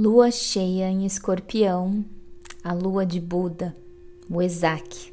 Lua 0.00 0.30
cheia 0.30 0.88
em 0.88 1.04
Escorpião, 1.04 2.04
a 2.62 2.72
lua 2.72 3.04
de 3.04 3.18
Buda, 3.18 3.76
o 4.30 4.40
Ezak. 4.40 5.12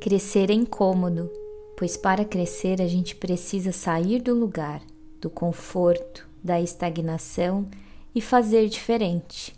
Crescer 0.00 0.50
é 0.50 0.54
incômodo, 0.54 1.30
pois 1.76 1.94
para 1.94 2.24
crescer 2.24 2.80
a 2.80 2.86
gente 2.86 3.14
precisa 3.14 3.72
sair 3.72 4.22
do 4.22 4.32
lugar, 4.32 4.80
do 5.20 5.28
conforto, 5.28 6.26
da 6.42 6.58
estagnação 6.58 7.68
e 8.14 8.22
fazer 8.22 8.66
diferente. 8.70 9.54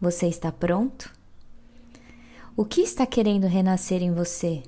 Você 0.00 0.28
está 0.28 0.50
pronto? 0.50 1.12
O 2.56 2.64
que 2.64 2.80
está 2.80 3.04
querendo 3.04 3.46
renascer 3.46 4.02
em 4.02 4.14
você? 4.14 4.62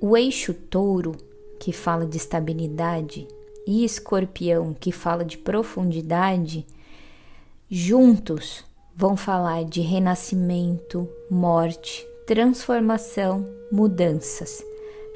O 0.00 0.16
eixo 0.16 0.54
touro, 0.54 1.16
que 1.58 1.72
fala 1.72 2.06
de 2.06 2.18
estabilidade, 2.18 3.26
e 3.66 3.84
escorpião, 3.84 4.72
que 4.78 4.92
fala 4.92 5.24
de 5.24 5.36
profundidade, 5.36 6.64
Juntos 7.70 8.64
vão 8.96 9.14
falar 9.14 9.62
de 9.62 9.82
renascimento, 9.82 11.06
morte, 11.30 12.02
transformação, 12.26 13.46
mudanças, 13.70 14.64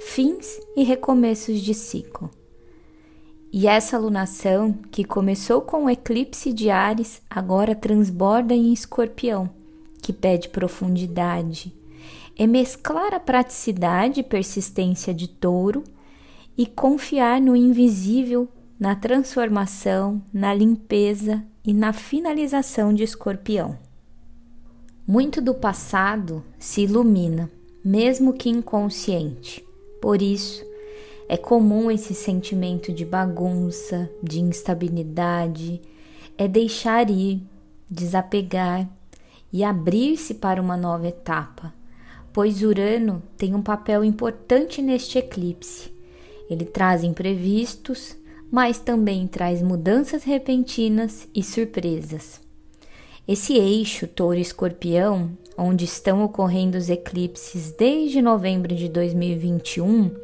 fins 0.00 0.60
e 0.76 0.82
recomeços 0.82 1.62
de 1.62 1.72
ciclo. 1.72 2.28
E 3.50 3.66
essa 3.66 3.96
alunação, 3.96 4.74
que 4.90 5.02
começou 5.02 5.62
com 5.62 5.86
o 5.86 5.90
eclipse 5.90 6.52
de 6.52 6.68
Ares, 6.68 7.22
agora 7.30 7.74
transborda 7.74 8.52
em 8.52 8.70
Escorpião, 8.70 9.48
que 10.02 10.12
pede 10.12 10.50
profundidade. 10.50 11.74
É 12.36 12.46
mesclar 12.46 13.14
a 13.14 13.20
praticidade 13.20 14.20
e 14.20 14.22
persistência 14.22 15.14
de 15.14 15.26
Touro 15.26 15.82
e 16.58 16.66
confiar 16.66 17.40
no 17.40 17.56
invisível, 17.56 18.46
na 18.78 18.94
transformação, 18.94 20.22
na 20.30 20.52
limpeza, 20.52 21.42
e 21.64 21.72
na 21.72 21.92
finalização 21.92 22.92
de 22.92 23.02
Escorpião. 23.02 23.78
Muito 25.06 25.40
do 25.40 25.54
passado 25.54 26.44
se 26.58 26.82
ilumina, 26.82 27.50
mesmo 27.84 28.32
que 28.32 28.48
inconsciente. 28.48 29.64
Por 30.00 30.20
isso, 30.20 30.64
é 31.28 31.36
comum 31.36 31.90
esse 31.90 32.14
sentimento 32.14 32.92
de 32.92 33.04
bagunça, 33.04 34.10
de 34.22 34.40
instabilidade, 34.40 35.80
é 36.36 36.48
deixar 36.48 37.08
ir, 37.08 37.42
desapegar 37.88 38.88
e 39.52 39.62
abrir-se 39.62 40.34
para 40.34 40.60
uma 40.60 40.76
nova 40.76 41.08
etapa, 41.08 41.72
pois 42.32 42.62
Urano 42.62 43.22
tem 43.36 43.54
um 43.54 43.62
papel 43.62 44.04
importante 44.04 44.80
neste 44.80 45.18
eclipse. 45.18 45.92
Ele 46.48 46.64
traz 46.64 47.04
imprevistos, 47.04 48.16
mas 48.52 48.78
também 48.78 49.26
traz 49.26 49.62
mudanças 49.62 50.24
repentinas 50.24 51.26
e 51.34 51.42
surpresas. 51.42 52.38
Esse 53.26 53.54
eixo 53.54 54.06
touro-escorpião, 54.06 55.30
onde 55.56 55.86
estão 55.86 56.22
ocorrendo 56.22 56.76
os 56.76 56.90
eclipses 56.90 57.72
desde 57.72 58.20
novembro 58.20 58.74
de 58.74 58.90
2021, 58.90 60.14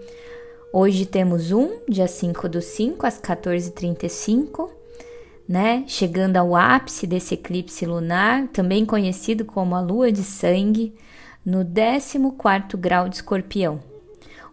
hoje 0.75 1.07
temos 1.07 1.53
um, 1.53 1.79
dia 1.89 2.07
5 2.07 2.51
do 2.51 2.61
5, 2.61 3.07
às 3.07 3.19
14h35, 3.19 4.69
né? 5.48 5.85
Chegando 5.87 6.37
ao 6.37 6.55
ápice 6.55 7.07
desse 7.07 7.33
eclipse 7.33 7.87
lunar, 7.87 8.48
também 8.48 8.85
conhecido 8.85 9.47
como 9.47 9.75
a 9.75 9.81
lua 9.81 10.13
de 10.13 10.23
sangue, 10.23 10.95
no 11.42 11.65
14 11.65 12.77
grau 12.77 13.09
de 13.09 13.17
escorpião. 13.17 13.81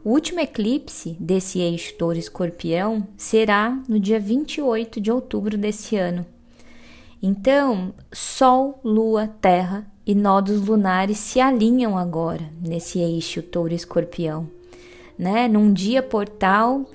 O 0.06 0.12
último 0.12 0.40
eclipse 0.40 1.18
desse 1.20 1.60
eixo 1.60 1.96
touro-escorpião 1.96 3.08
será 3.18 3.82
no 3.90 4.00
dia 4.00 4.20
28 4.20 5.02
de 5.02 5.12
outubro 5.12 5.58
desse 5.58 5.96
ano. 5.96 6.24
Então, 7.20 7.92
Sol, 8.14 8.80
Lua, 8.84 9.28
Terra 9.42 9.92
e 10.06 10.14
nodos 10.14 10.62
lunares 10.62 11.18
se 11.18 11.40
alinham 11.40 11.98
agora 11.98 12.44
nesse 12.62 13.00
eixo 13.00 13.42
touro-escorpião, 13.42 14.48
né? 15.18 15.48
Num 15.48 15.74
dia 15.74 16.04
portal, 16.04 16.86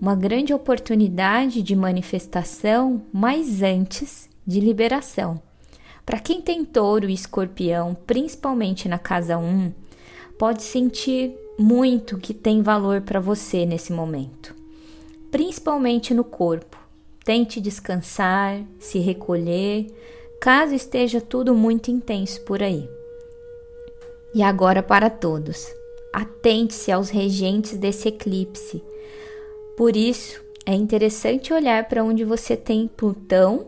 uma 0.00 0.14
grande 0.14 0.54
oportunidade 0.54 1.62
de 1.62 1.74
manifestação, 1.74 3.02
mas 3.12 3.62
antes 3.62 4.30
de 4.46 4.60
liberação. 4.60 5.42
Para 6.06 6.20
quem 6.20 6.40
tem 6.40 6.64
touro 6.64 7.10
e 7.10 7.14
escorpião, 7.14 7.96
principalmente 8.06 8.88
na 8.88 8.96
casa 8.96 9.36
1, 9.36 9.72
pode 10.38 10.62
sentir 10.62 11.34
muito 11.60 12.16
que 12.16 12.32
tem 12.32 12.62
valor 12.62 13.02
para 13.02 13.20
você 13.20 13.66
nesse 13.66 13.92
momento, 13.92 14.54
principalmente 15.30 16.14
no 16.14 16.24
corpo. 16.24 16.78
Tente 17.22 17.60
descansar, 17.60 18.64
se 18.78 18.98
recolher, 18.98 19.86
caso 20.40 20.74
esteja 20.74 21.20
tudo 21.20 21.54
muito 21.54 21.90
intenso 21.90 22.40
por 22.46 22.62
aí. 22.62 22.88
E 24.34 24.42
agora 24.42 24.82
para 24.82 25.10
todos, 25.10 25.68
atente-se 26.14 26.90
aos 26.90 27.10
regentes 27.10 27.76
desse 27.76 28.08
eclipse. 28.08 28.82
Por 29.76 29.94
isso, 29.94 30.42
é 30.64 30.74
interessante 30.74 31.52
olhar 31.52 31.86
para 31.88 32.02
onde 32.02 32.24
você 32.24 32.56
tem 32.56 32.88
Plutão, 32.88 33.66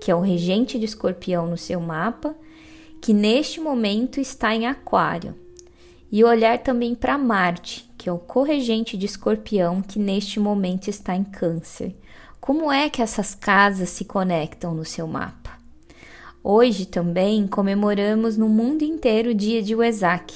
que 0.00 0.10
é 0.10 0.14
o 0.14 0.20
regente 0.20 0.76
de 0.76 0.86
Escorpião 0.86 1.46
no 1.46 1.56
seu 1.56 1.80
mapa, 1.80 2.34
que 3.00 3.12
neste 3.12 3.60
momento 3.60 4.20
está 4.20 4.52
em 4.52 4.66
Aquário 4.66 5.36
e 6.12 6.22
olhar 6.22 6.58
também 6.58 6.94
para 6.94 7.16
Marte, 7.16 7.90
que 7.96 8.06
é 8.06 8.12
o 8.12 8.18
corregente 8.18 8.98
de 8.98 9.06
Escorpião, 9.06 9.80
que 9.80 9.98
neste 9.98 10.38
momento 10.38 10.88
está 10.88 11.16
em 11.16 11.24
Câncer. 11.24 11.96
Como 12.38 12.70
é 12.70 12.90
que 12.90 13.00
essas 13.00 13.34
casas 13.34 13.88
se 13.88 14.04
conectam 14.04 14.74
no 14.74 14.84
seu 14.84 15.06
mapa? 15.06 15.58
Hoje 16.44 16.84
também 16.84 17.46
comemoramos 17.46 18.36
no 18.36 18.48
mundo 18.48 18.82
inteiro 18.82 19.30
o 19.30 19.34
dia 19.34 19.62
de 19.62 19.74
Wesak. 19.74 20.34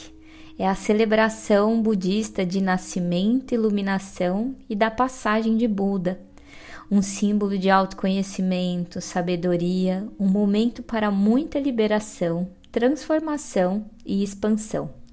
É 0.58 0.66
a 0.66 0.74
celebração 0.74 1.82
budista 1.82 2.46
de 2.46 2.62
nascimento, 2.62 3.52
iluminação 3.52 4.54
e 4.70 4.74
da 4.74 4.90
passagem 4.90 5.58
de 5.58 5.68
Buda. 5.68 6.18
Um 6.90 7.02
símbolo 7.02 7.58
de 7.58 7.68
autoconhecimento, 7.68 9.02
sabedoria, 9.02 10.08
um 10.18 10.28
momento 10.28 10.82
para 10.82 11.10
muita 11.10 11.58
liberação, 11.58 12.48
transformação 12.72 13.84
e 14.06 14.22
expansão. 14.22 15.05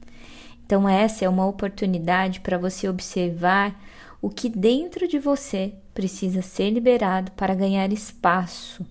Então, 0.65 0.87
essa 0.87 1.25
é 1.25 1.29
uma 1.29 1.45
oportunidade 1.45 2.39
para 2.39 2.57
você 2.57 2.87
observar 2.87 3.79
o 4.21 4.29
que 4.29 4.47
dentro 4.47 5.07
de 5.07 5.19
você 5.19 5.73
precisa 5.93 6.41
ser 6.41 6.69
liberado 6.69 7.31
para 7.33 7.53
ganhar 7.53 7.91
espaço 7.91 8.85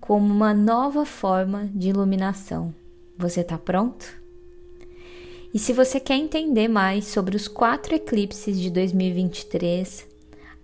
como 0.00 0.32
uma 0.32 0.54
nova 0.54 1.04
forma 1.04 1.70
de 1.74 1.90
iluminação. 1.90 2.74
Você 3.16 3.42
está 3.42 3.58
pronto? 3.58 4.20
E 5.52 5.58
se 5.58 5.72
você 5.72 6.00
quer 6.00 6.16
entender 6.16 6.68
mais 6.68 7.06
sobre 7.06 7.36
os 7.36 7.46
quatro 7.46 7.94
eclipses 7.94 8.58
de 8.58 8.70
2023, 8.70 10.06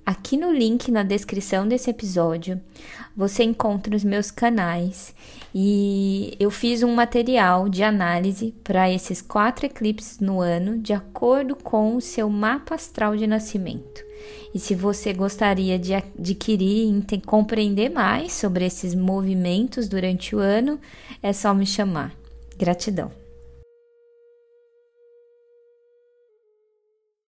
aqui 0.06 0.36
no 0.36 0.52
link 0.52 0.92
na 0.92 1.02
descrição 1.02 1.66
desse 1.66 1.90
episódio 1.90 2.60
você 3.16 3.42
encontra 3.42 3.96
os 3.96 4.04
meus 4.04 4.30
canais 4.30 5.12
e 5.52 6.36
eu 6.38 6.50
fiz 6.50 6.84
um 6.84 6.94
material 6.94 7.68
de 7.68 7.82
análise 7.82 8.54
para 8.62 8.90
esses 8.90 9.20
quatro 9.20 9.66
eclipses 9.66 10.20
no 10.20 10.40
ano, 10.40 10.78
de 10.78 10.92
acordo 10.92 11.56
com 11.56 11.96
o 11.96 12.00
seu 12.00 12.30
mapa 12.30 12.76
astral 12.76 13.16
de 13.16 13.26
nascimento. 13.26 14.04
E 14.54 14.58
se 14.58 14.74
você 14.74 15.12
gostaria 15.12 15.78
de 15.78 15.94
adquirir 15.94 17.04
e 17.10 17.20
compreender 17.20 17.90
mais 17.90 18.32
sobre 18.32 18.64
esses 18.64 18.94
movimentos 18.94 19.88
durante 19.88 20.36
o 20.36 20.38
ano, 20.38 20.78
é 21.22 21.32
só 21.32 21.52
me 21.52 21.66
chamar. 21.66 22.14
Gratidão. 22.56 23.25